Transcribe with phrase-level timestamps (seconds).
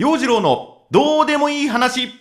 [0.00, 2.12] 陽次郎のどうでもいい話。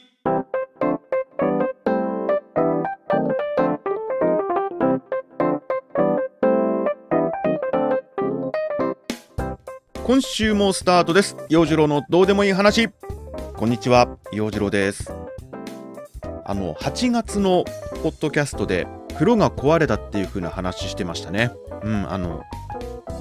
[10.03, 11.37] 今週もスタートです。
[11.49, 12.89] 陽次郎のどうでもいい話。
[13.55, 14.17] こんにちは。
[14.33, 15.13] 陽次郎です。
[16.45, 17.63] あの8月の
[18.01, 21.51] ポッドキャストで風呂が壊れたっていう風な話してましたね。
[21.83, 22.41] うんあの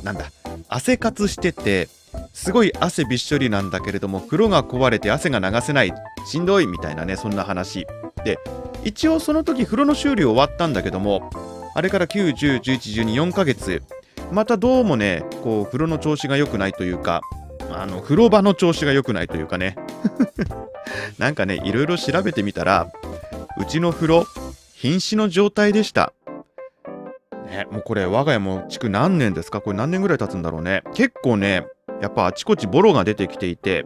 [0.02, 0.24] なんだ
[0.70, 1.90] 汗活してて
[2.36, 5.92] すごい汗びっしょりなんだけれども風呂が壊れて汗が流せない
[6.26, 7.86] しんどいみたいなねそんな話。
[8.24, 8.38] で
[8.84, 11.30] 一応その時風呂の修理終わったんだけども
[11.74, 13.82] あれから9、10、11、12、4ヶ月
[14.32, 17.22] またどうもねこう風呂の調子が良くないというか
[17.72, 19.74] あの風呂場の調子が良くないというかね。
[21.18, 22.88] なんかねいろいろ調べてみたら
[23.58, 24.26] うちの風呂
[24.74, 26.12] 瀕死の状態でした。
[27.46, 29.62] ねもうこれ我が家も築何年ですか？
[29.62, 30.82] これ何年ぐらい経つんだろうね。
[30.94, 31.66] 結構ね
[32.00, 33.84] やっぱあちこちボロが出てきていて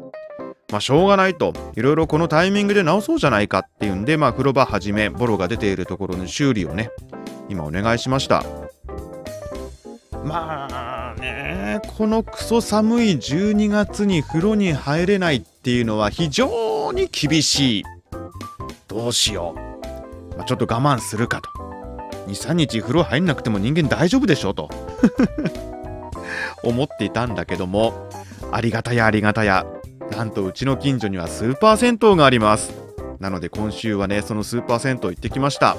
[0.70, 6.90] まあしょうがないといろいろこのタイミングで直そうじゃないかっていうんでまあ風呂場はじめボロが出ているところの修理をね
[7.48, 8.44] 今お願いしました。
[10.24, 17.84] まあねこのクソ寒い12月に風呂に入れないっていうのは非常に厳しい。
[18.86, 19.54] どうしよ
[20.34, 21.48] う、まあ、ちょっと我慢するかと。
[22.28, 24.68] 23日風呂入んなくても人間大丈夫でしょと。
[26.62, 28.08] 思っていたんだけども
[28.52, 29.66] ありがたやありがたや
[30.10, 32.72] なんとうちの近所にはスーパー銭湯があります。
[33.20, 35.76] なので今週はねそのスーパー銭湯行ってきました。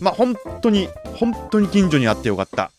[0.00, 2.70] まあ本当に本当に近所にあってよかった。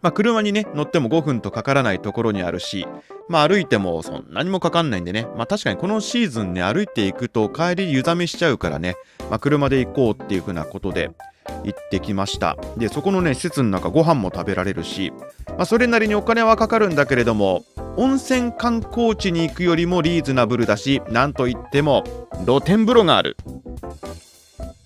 [0.00, 2.86] まあ、車にね乗っても5分とかからないところにあるし、
[3.28, 8.94] まあ、歩いてもそんなにもかかんないんでね、まあ、確かにこのシーズンね歩いていくと帰り湯冷めしちゃうからね、
[9.28, 11.10] まあ、車で行こうっていう風なことで
[11.64, 12.56] 行ってきました。
[12.76, 15.12] でそこのね施設の中ご飯も食べられるし、
[15.48, 17.64] まあ、それなりにお金はかかるんだけれども
[17.96, 22.04] 温泉観光地に行くよりもリーズナブルだしなんといっても
[22.44, 23.36] 露天風呂がある。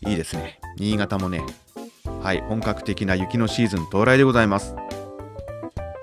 [0.07, 0.59] いいですね。
[0.79, 1.45] 新潟もね
[2.23, 4.75] はい本格的な雪のシーズン到来でございます。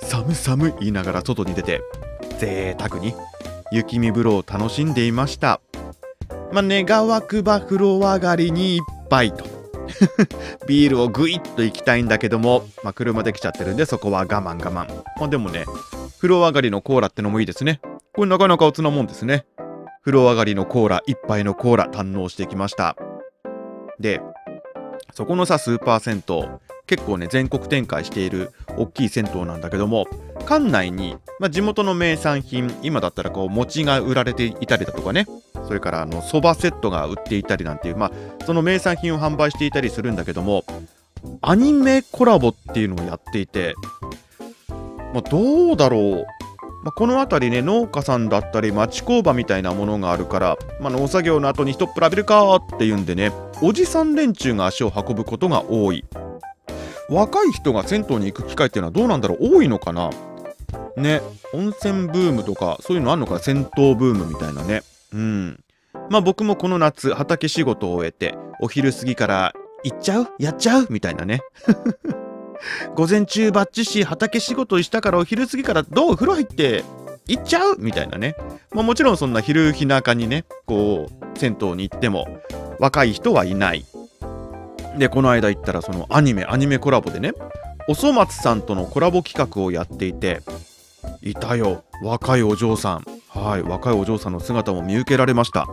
[0.02, 1.82] 寒寒言いながら外に出て
[2.40, 3.14] 贅沢に
[3.72, 5.62] 雪見風呂を楽しんでいました。
[6.52, 9.49] まあ願わくば風呂上がりに一杯と。
[10.68, 14.88] ビールをぐいっと行きたいんだけども、まあ、車で来ちゃってるんでそこは我慢我慢。
[15.20, 15.66] まあでもね
[16.18, 17.82] 風呂上がりのコーラってのもいいですね。
[18.14, 19.46] これなかなかおつなもんですね。
[20.04, 22.96] 風呂上がりのコーラ一杯のコーラ堪能してきました。
[24.00, 24.22] で
[25.14, 30.08] そこのさスーパー銭湯結構ね全国展開している大きい銭湯なんだけども
[30.48, 35.28] 館内に、まあ、地元の名産品今だったらこう餅が売られていたりだとかね
[35.70, 38.12] それからあのそばセットが売っていたりなんていう、まあ、
[38.44, 40.66] その名産品を販売していたりするんだけども
[41.44, 43.76] アニメコラボっていうのをやっていて、
[45.14, 46.26] まあ、どうだろう。
[46.84, 53.32] まあ、この辺りね農家さんだったり町工場みたいなものがあるから、まあ、農作業の後に一っぷら浴びるかっていうんでね
[53.62, 56.04] おじさん連中が足を運ぶことが多い。
[57.10, 59.58] 若い人が銭湯に行く機会っていうのはどうなんだろう。
[59.58, 60.10] 多いのかな。
[60.98, 61.22] ね
[61.54, 63.40] 温泉ブームとかそういうのあんのかな。
[63.40, 64.82] 銭湯ブームみたいなね。
[65.14, 65.64] うん。
[66.10, 69.54] まあ僕もこの夏畑仕事を終えてお昼過ぎから
[69.84, 70.28] 行っちゃう？
[70.40, 70.88] やっちゃう？
[70.90, 71.42] みたいなね。
[72.96, 76.16] 午前中バッチし畑仕事したからお昼過ぎからどう？
[76.16, 76.84] 風呂入って
[77.28, 77.76] 行っちゃう？
[77.80, 78.36] みたいなね、
[78.72, 82.28] まあ、もちろんそんな昼日中にねこう銭湯に行っても
[82.80, 83.86] 若い人はいない。
[84.98, 87.32] でこの間行ったらそのアニメアニメコラボでね
[87.88, 90.42] おそ松さんとのコラボ企画をやっていて
[91.22, 93.06] いたよ若いお嬢さん。
[93.30, 95.68] はい若いお嬢さんの姿も見受けられました。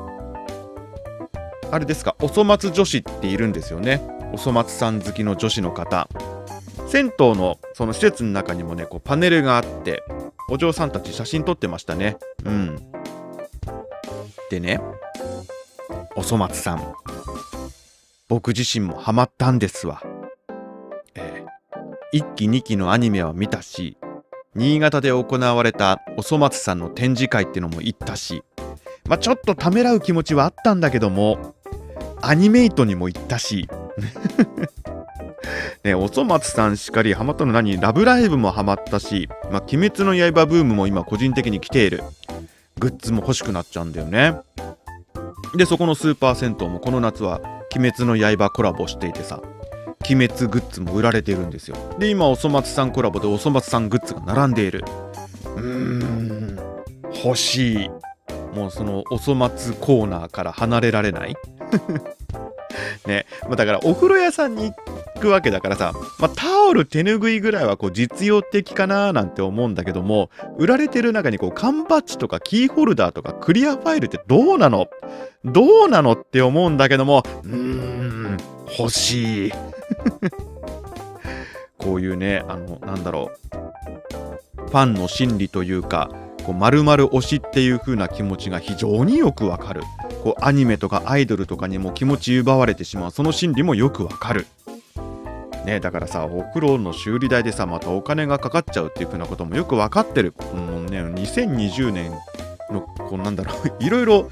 [1.71, 4.01] あれですかおそ松女子っているんですよね。
[4.33, 6.09] おそ松さん好きの女子の方。
[6.87, 10.03] 銭湯のその施設の中にもねこうパネルがあって
[10.49, 12.19] お嬢さんたち写真撮ってましたね。
[12.45, 12.77] うん。
[14.51, 14.81] でね
[16.15, 16.95] おそ松さん。
[18.29, 20.03] 僕自身もハマったんですわ。
[21.15, 23.97] えー、1期2期のアニメは見たし、
[24.57, 28.43] 新潟で行われたおそ松さんの展示会っていうのも行ったし、
[29.07, 31.55] まあ、ちょっとためらう気持ちはあったんだけども、
[32.23, 33.69] アニメイトにも行ったし、
[35.85, 37.79] ね、おそ松さんしかりハマったの何？
[37.79, 42.03] ラブライブもハマったし、まあ、鬼滅の刃ブームも今個人的に来ている。
[42.79, 44.35] グッズも欲しくなっちゃうんだよね。
[45.55, 47.41] で、そこのスーパー銭湯もこの夏は
[47.75, 49.41] 鬼滅の刃コラボしていてさ
[50.09, 51.77] 鬼滅グッズも売られてるんですよ。
[51.99, 54.85] で今おそ松さんコラボでおそ松さんグッズが並んでいる。
[55.57, 56.59] うーん。
[57.25, 57.91] 欲しい。
[58.55, 61.35] もうそのおそ松コーナーから離れられない。
[63.07, 64.73] ね、まあ、だからお風呂屋さんに
[65.21, 74.89] くわけだからさ、まあ、タオル手ぬぐいぐらいはこう実用的かななんて思うんだけども売られてる中にこう缶バッジとかキーホルダーとかクリアファイルってどうなの？
[75.45, 76.13] どうなの？
[76.13, 78.37] って思うんだけどもうーん
[78.79, 79.53] 欲しい
[81.87, 84.67] こういうねあのなんだろう。
[84.67, 86.11] ファンの心理というか
[86.45, 89.83] こう丸々推しっていう風な気持ちが非常によくわかる。
[90.25, 93.11] こうアニメとかアイドルとかにも気持ち奪われてしまう。
[93.13, 94.47] その心理もよくわかる。
[95.65, 100.35] ね、だからさお風呂の修理代でさまたお金がかかっちゃうっていう風なこともよく分かってる。
[100.55, 102.11] もうね2020年
[102.69, 103.73] のこうなんだろう。
[103.79, 104.29] いろいろ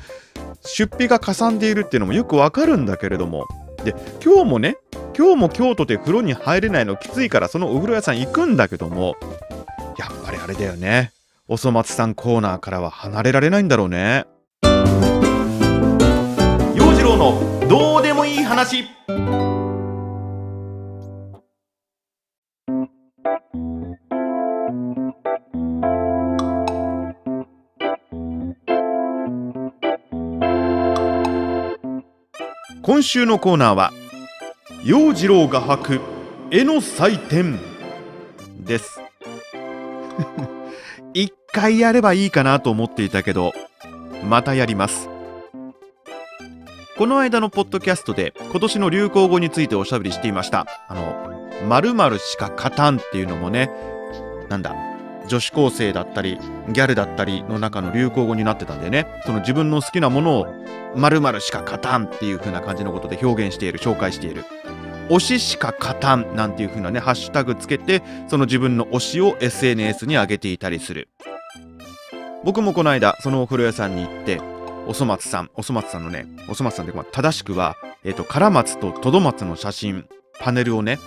[0.64, 3.46] 出費がかさんでいるっていうのもよくわかるんだけれども。
[3.84, 4.78] で今日もね
[5.16, 9.16] 今日も京都で風呂に入れないのきついからそのお風呂屋さん行くんだけども
[9.96, 11.12] やっぱりあれだよね。
[11.46, 14.24] おそ松さんコーナーからは離れられないんだろうね。
[16.74, 18.84] 陽次郎のどうでもいい話。
[32.82, 33.92] 今週のコーナーは
[34.84, 36.00] 陽次郎が履く
[36.50, 37.58] 絵の祭典。
[38.60, 39.00] です。
[41.14, 43.52] 一回やればいいかなと思っていたけど
[44.28, 45.08] またやります。
[46.98, 50.66] この間のポッドキャストで今年の流行語についておしゃべりしていました。
[50.86, 51.30] あの
[51.66, 53.70] 〇〇しか勝たんっていうのもね
[54.50, 54.74] なんだ
[55.28, 56.38] 女子高生だったり
[56.68, 59.06] ギャルだったりの中の流行語になってたんでね。
[59.26, 60.46] その自分の好きなものを
[60.96, 64.44] 〇〇しか勝たんっていう風な感じのことで表現している紹介している。
[65.08, 71.08] 推ししか勝たんなんていう風なねハッシュタグつけてその自分の推しを SNS に上げていたりする。
[72.44, 74.40] 僕もこの間そのお風呂屋さんに行って
[74.86, 80.06] おそ松さんおそ松さんのねおそ松さんで、ま、正しくはえっ、ー、と唐松とトド松の写真
[80.40, 80.98] パネルをね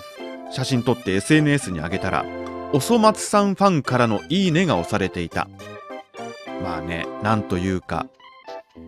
[0.52, 2.26] 写真撮って SNS に上げたら
[2.74, 5.48] おそ松さんファンからのいいねが押されていた。
[6.62, 8.08] まあねなんというか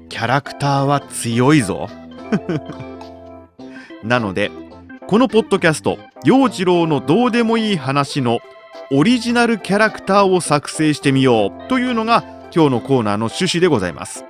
[0.10, 1.88] キャラクターは強いぞ。
[4.04, 4.52] なので
[5.08, 8.40] このポッドキャスト陽次郎のどうでもいい話の
[8.92, 12.24] オリジナルキャラクターを作成してみようというのが
[12.54, 14.26] 今日のコーナーの趣旨でございます。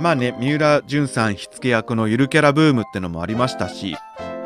[0.00, 3.96] まあね三浦淳さん火付け役のゆるキャラブームってのもありましたし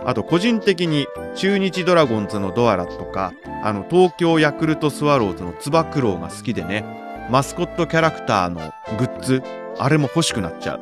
[0.08, 1.06] あと個人的に
[1.36, 9.42] 中日ドラゴンズのドアラとかあの東京ヤクルトスワローズのつば九郎が好きでねマスコットキャラクターのグッズ
[9.78, 10.80] あれも欲しくなっちゃう。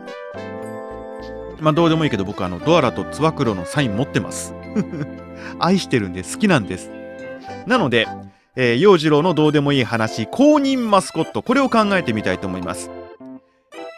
[1.61, 4.55] まあどうでもいいけど僕あのドアラとつば九郎のサイン持ってます。
[5.59, 6.93] 愛してるんで好きなんです。
[7.67, 8.07] なので、
[8.55, 12.93] えー、陽次郎のどうでもいい話公認マスコットこれを考えてみたいと思います。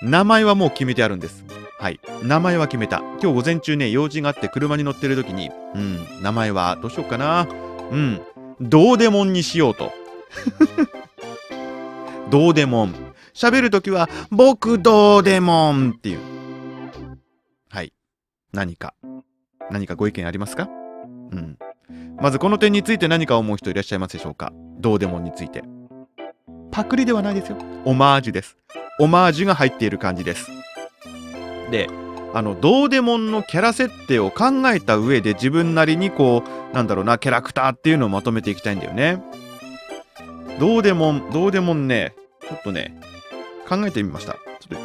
[0.01, 1.45] 名前はもう決めてあるんです。
[1.79, 2.01] はい。
[2.23, 2.99] 名前は決めた。
[2.99, 7.47] 今日午前中ね、用事があって車に乗ってる時に、うん、名前はどうしようかな。
[7.91, 8.21] うん、
[8.61, 9.93] どうでもんにしようと。
[12.31, 12.95] どうでもん。
[13.33, 16.19] 喋るときは、僕どうでもんっていう。
[17.71, 17.93] はい。
[18.53, 18.95] 何か。
[19.71, 20.69] 何かご意見ありますか？
[21.31, 21.59] うん。
[22.21, 24.53] まずこの点について何か思う人いらっしゃいますでしょうか？
[24.81, 25.63] どうでもんについて。
[26.73, 27.57] パクリではないですよ。
[27.85, 28.57] オマージュです。
[28.99, 30.51] オマージュが入っている感じです。
[31.71, 31.89] で
[32.35, 39.23] あのどうでもんのキャラ設定を考えた上で自分なりにこうなんだろうなキャラクターっていうのをまとめていきたいんだよね。
[40.61, 42.15] どうでもんどうでもんね
[42.49, 43.01] ちょっとね
[43.69, 44.35] 考えてみました。
[44.35, 44.81] ちょっ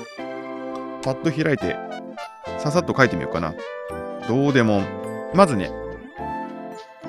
[1.02, 1.76] とパッと開いて
[2.60, 3.54] ささっと書いてみようかな。
[4.28, 4.86] どうでもん
[5.34, 5.72] まずね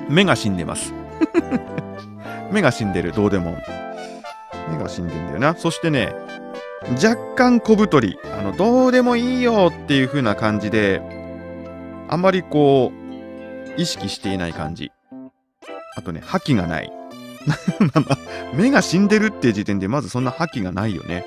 [0.09, 0.93] 目が死んでます。
[2.51, 3.57] 目が死んでるどうでもん。
[4.71, 5.55] 目が死んでんだよな。
[5.55, 6.13] そしてね
[7.01, 11.01] 若干小太り、あの、どうでもいいよっていう風な感じで、
[12.07, 12.91] あまりこ
[13.77, 14.91] う、意識していない感じ。
[15.95, 16.91] あとね、覇気がない。
[18.53, 21.25] 目が死んでるっていう時点でまずそんな覇気がないよね。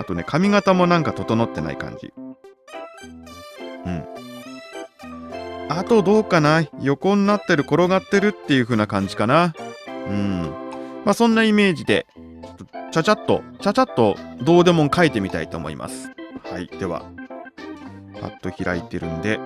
[0.00, 2.12] あとね、髪型もなんか整ってない感じ。
[3.86, 4.04] うん。
[5.68, 6.62] あとどうかな？
[6.80, 9.54] 横になってる、転がってるっていう風な感じかな。
[10.08, 10.52] うん。
[11.04, 12.06] まあそんなイメージで、
[12.92, 16.10] ちゃちゃっと、ちゃちゃっとどうでも書いてみたいと思います。
[16.50, 16.66] はい。
[16.66, 17.04] では、
[18.20, 19.40] パッと開いてるんで、えー、っ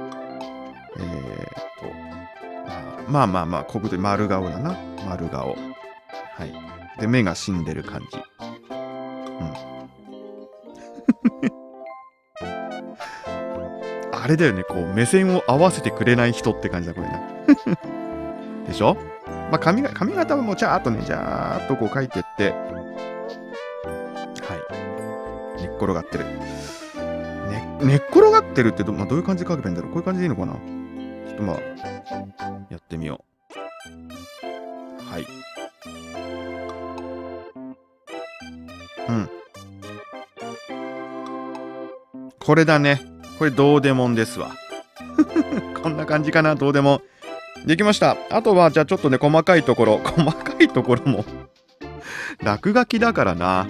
[3.06, 4.76] と、まあまあまあ、ここで丸顔だな。
[5.08, 5.48] 丸顔。
[5.48, 5.56] は
[6.44, 7.00] い。
[7.00, 8.18] で、目が死んでる感じ。
[8.40, 8.44] う
[9.44, 9.52] ん。
[14.22, 17.20] あれだよね、こう、目線を合わせてくれない人って感じだ、これな。
[18.68, 18.96] でしょ？
[19.50, 22.54] まあ髪が、髪型はもうちゃーっとね、じゃーっとこう書いてって、
[25.80, 26.24] 転がってる。
[26.24, 31.56] ね、寝っ転がってるってど,、まあ、どういう感じで書けばいいんだろうこういう感じでいいのかなちょっとまあ、
[32.70, 33.30] やってみよう。
[35.10, 35.26] はい。
[39.08, 39.30] うん。
[42.38, 43.00] これだね。
[43.38, 44.50] これどうでもんですわ。
[45.82, 47.00] こんな感じかな、どうでも。
[47.66, 48.16] できました。
[48.30, 49.98] あとは、じゃあちょっとね、細かいところ。
[49.98, 51.24] 細かいところも
[52.42, 53.68] 落書きだからな。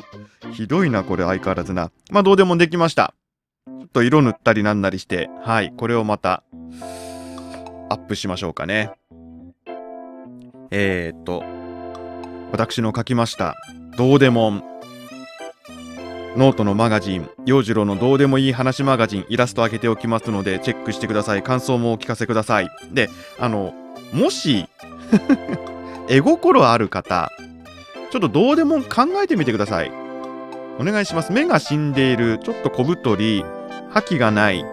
[0.61, 1.91] ひどいな、これ相変わらずな。
[2.11, 3.15] まあ、どうでもできました。
[3.67, 6.43] ちょっと色塗ったりなんなりして、はい、これをまた、
[7.89, 8.91] アップしましょうかね。
[10.71, 11.43] えー、っと、
[12.53, 13.57] 私の書きました、
[13.97, 14.65] どうでもん。
[16.37, 21.43] ノートのマガジン、洋次郎のどうでもいい話マガジン、イラスト開けておきますので、チェックしてください。
[21.43, 22.69] 感想もお聞かせください。
[22.93, 23.73] で、あの、
[24.13, 24.69] もし
[26.11, 27.33] 絵心ある方、
[28.11, 30.00] ちょっとどうでも考えてみてください。
[30.81, 31.31] お願いします。
[31.31, 33.45] 目が死んでいる、ちょっと小太り、
[33.91, 34.65] 覇気がない、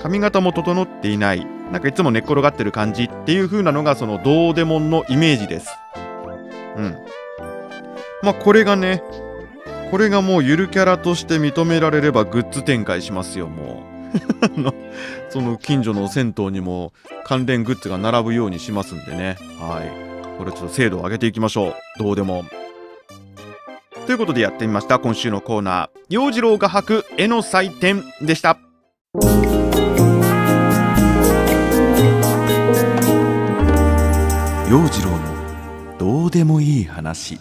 [0.00, 5.68] 髪型も整っていない、なんかいつも寝っ転がってる感じっていう風なのがそのどうでもんのイメージです。
[6.76, 6.96] うん。
[8.22, 9.02] まあこれがね、
[9.90, 13.96] これがもうゆるキャラとして認められればグッズ展開しますよ、もう。
[15.30, 16.92] その近所の銭湯にも
[17.24, 19.36] 関連グッズが並ぶようにしますんでね。
[19.58, 19.90] はい。
[20.38, 21.74] これちょっと精度を上げていきましょう。
[21.98, 22.44] どうでも。
[24.06, 25.00] ということでやってみました。
[25.00, 25.98] 今週のコーナー。
[26.08, 28.56] 洋次郎が履く絵の祭典でした。
[34.70, 37.40] 洋次郎のどうでもいい話。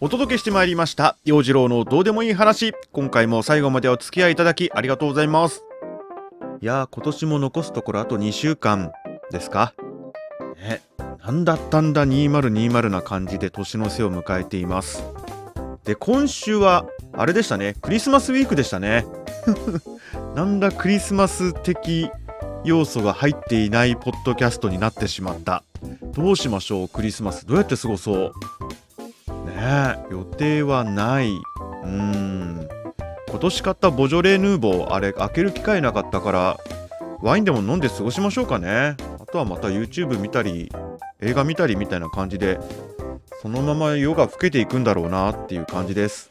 [0.00, 5.62] お届けしてまいりました陽次郎のどうでもいい話今回も最後までお付き合いいただきありがとうございます
[6.60, 8.90] いやー今年も残すところあと2週間
[9.30, 9.74] ですか
[10.56, 10.82] ね
[11.24, 15.04] なんだったんだ2020な感じで年の瀬を迎えています。
[15.84, 17.76] で今週はあれでしたね。
[17.80, 19.06] クリスマスウィークでしたね。
[20.34, 22.10] なんだクリスマス的
[22.64, 25.62] 要素が入っていないポッドキャストになってしまった。
[26.12, 27.46] どうしましょうクリスマス。
[27.46, 28.16] どうやって過ごそう。
[28.16, 28.32] ね
[29.58, 31.30] え予定はない。
[31.30, 32.68] うーん。
[33.28, 36.58] 今年買ったボジョレ・ヌーボーあれ開ける機会なかったから
[37.22, 38.96] ワインでも飲んで過ごしましょうかね。
[39.20, 40.70] あとはまた YouTube 見たり
[41.22, 42.58] 映画見たりみたいな感じで
[43.40, 46.30] そのまま夜が更けていくんだろうなっていう感じです。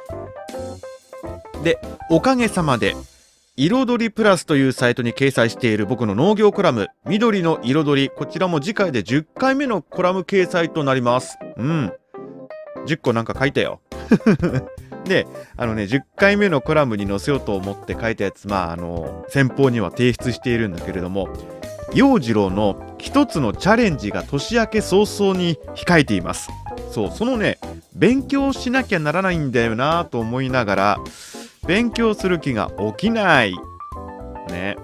[1.64, 1.80] で
[2.10, 2.96] おかげさまで
[3.58, 11.38] 彩りプラスというサイトに掲載している僕の農業コラム緑の彩りこちらも次回で10回目のコラム掲載となります。
[11.58, 11.94] うん。
[12.88, 13.82] 10個なんか書いたよ。
[15.06, 21.30] で、あのね、10回目のコラムに載せようと思って書いたやつ、まあ、あの、先方には提出しているんだけれども、
[21.94, 26.50] 陽次郎の一つのチャレンジが年明け早々に控えています。
[26.92, 27.60] そう、そのね、
[27.94, 30.98] 勉強しなきゃならないんだよなと思いながら、
[31.68, 33.56] 勉強する気が起きない。
[34.50, 34.78] ね。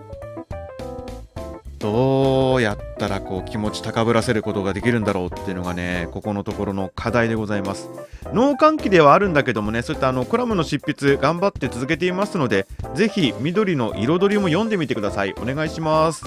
[1.80, 7.88] どうやったらこう気持ち高ぶらせることができるんだろうっていうのがね、ここのところの課題でございます。
[8.34, 15.34] 農閑期ではあるんだけどもね、そういったあのコラムの執筆頑張って続けていますので、ぜひ緑の彩りも読んでみてください。
[15.38, 16.26] お願いします。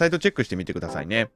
[0.00, 1.28] サイトチェックしてみてくださいね。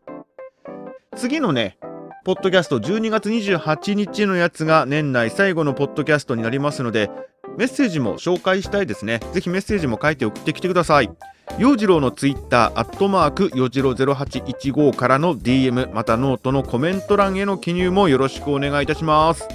[1.17, 1.77] 次のね、
[2.25, 7.11] ポッドキャスト12月28日のやつが年内最後のポッドキャストになりますので、
[7.59, 9.21] メッセージも紹介したいですね。
[9.33, 11.11] ぜひメッセージも書いて送ってきてください。
[11.59, 19.47] 洋次郎のツイッター、アットマーク、洋次郎0815からの DM、またノートのコメント欄への記入もよろしくお願いいたします。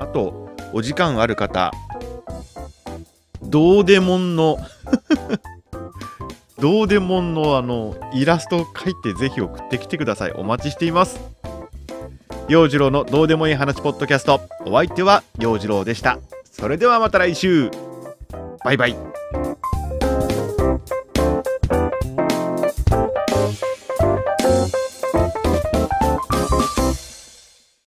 [0.00, 1.70] あと、お時間ある方、
[3.40, 4.58] どうでもんの
[6.60, 10.32] どうでもんのあの、イラストを描いてぜひ送ってきてください。
[10.32, 11.20] お待ちしています。
[12.48, 16.18] 洋次郎のどうでもいい話ポッドキャスト、お相手は洋次郎でした。
[16.50, 17.70] それではまた来週
[18.64, 18.96] バイバイ